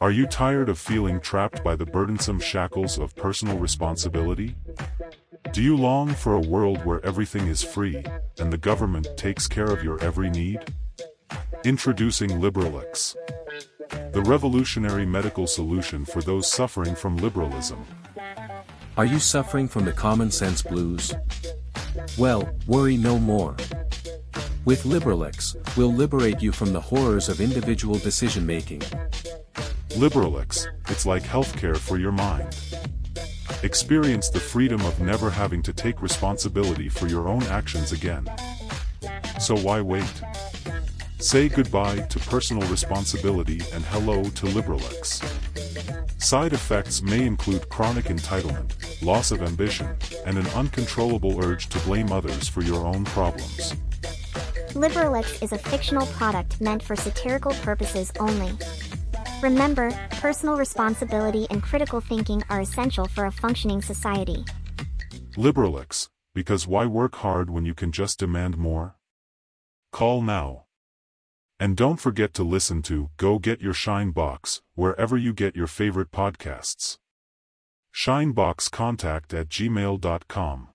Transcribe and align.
Are 0.00 0.10
you 0.10 0.26
tired 0.26 0.68
of 0.68 0.78
feeling 0.78 1.20
trapped 1.20 1.62
by 1.62 1.76
the 1.76 1.86
burdensome 1.86 2.40
shackles 2.40 2.98
of 2.98 3.16
personal 3.16 3.58
responsibility? 3.58 4.54
Do 5.52 5.62
you 5.62 5.76
long 5.76 6.10
for 6.10 6.34
a 6.34 6.40
world 6.40 6.84
where 6.84 7.04
everything 7.04 7.46
is 7.46 7.62
free, 7.62 8.04
and 8.38 8.52
the 8.52 8.58
government 8.58 9.08
takes 9.16 9.46
care 9.46 9.66
of 9.66 9.82
your 9.82 10.00
every 10.02 10.30
need? 10.30 10.60
Introducing 11.64 12.30
Liberalux. 12.30 13.16
The 14.12 14.22
revolutionary 14.22 15.06
medical 15.06 15.46
solution 15.46 16.04
for 16.04 16.22
those 16.22 16.50
suffering 16.50 16.94
from 16.94 17.16
liberalism. 17.16 17.84
Are 18.96 19.04
you 19.04 19.18
suffering 19.18 19.68
from 19.68 19.84
the 19.84 19.92
common 19.92 20.30
sense 20.30 20.62
blues? 20.62 21.14
Well, 22.18 22.48
worry 22.66 22.96
no 22.96 23.18
more. 23.18 23.56
With 24.70 24.84
Liberalux, 24.84 25.56
we'll 25.76 25.92
liberate 25.92 26.40
you 26.40 26.52
from 26.52 26.72
the 26.72 26.80
horrors 26.80 27.28
of 27.28 27.40
individual 27.40 27.98
decision 27.98 28.46
making. 28.46 28.78
Liberalux, 29.98 30.64
it's 30.88 31.04
like 31.04 31.24
healthcare 31.24 31.76
for 31.76 31.98
your 31.98 32.12
mind. 32.12 32.56
Experience 33.64 34.28
the 34.28 34.38
freedom 34.38 34.80
of 34.82 35.00
never 35.00 35.28
having 35.28 35.60
to 35.62 35.72
take 35.72 36.00
responsibility 36.00 36.88
for 36.88 37.08
your 37.08 37.26
own 37.26 37.42
actions 37.48 37.90
again. 37.90 38.28
So 39.40 39.56
why 39.56 39.80
wait? 39.80 40.22
Say 41.18 41.48
goodbye 41.48 42.02
to 42.02 42.20
personal 42.20 42.68
responsibility 42.68 43.62
and 43.72 43.84
hello 43.86 44.22
to 44.22 44.46
Liberalux. 44.46 45.20
Side 46.22 46.52
effects 46.52 47.02
may 47.02 47.26
include 47.26 47.68
chronic 47.70 48.04
entitlement, 48.04 49.02
loss 49.04 49.32
of 49.32 49.42
ambition, 49.42 49.96
and 50.26 50.38
an 50.38 50.46
uncontrollable 50.50 51.44
urge 51.44 51.68
to 51.70 51.80
blame 51.80 52.12
others 52.12 52.46
for 52.46 52.62
your 52.62 52.86
own 52.86 53.04
problems. 53.04 53.74
Liberalux 54.74 55.42
is 55.42 55.50
a 55.50 55.58
fictional 55.58 56.06
product 56.06 56.60
meant 56.60 56.80
for 56.80 56.94
satirical 56.94 57.52
purposes 57.54 58.12
only. 58.20 58.52
Remember, 59.42 59.90
personal 60.12 60.56
responsibility 60.56 61.48
and 61.50 61.60
critical 61.60 62.00
thinking 62.00 62.44
are 62.48 62.60
essential 62.60 63.08
for 63.08 63.24
a 63.26 63.32
functioning 63.32 63.82
society. 63.82 64.44
Liberalux, 65.36 66.08
because 66.34 66.68
why 66.68 66.86
work 66.86 67.16
hard 67.16 67.50
when 67.50 67.64
you 67.64 67.74
can 67.74 67.90
just 67.90 68.20
demand 68.20 68.56
more? 68.58 68.94
Call 69.90 70.22
now. 70.22 70.66
And 71.58 71.76
don't 71.76 72.00
forget 72.00 72.32
to 72.34 72.44
listen 72.44 72.80
to 72.82 73.10
Go 73.16 73.40
Get 73.40 73.60
Your 73.60 73.74
Shine 73.74 74.12
Box 74.12 74.62
wherever 74.76 75.16
you 75.16 75.32
get 75.32 75.56
your 75.56 75.66
favorite 75.66 76.12
podcasts. 76.12 76.98
Shineboxcontact 77.92 79.34
at 79.34 79.48
gmail.com 79.48 80.69